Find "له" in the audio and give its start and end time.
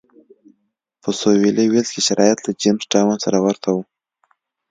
2.45-2.51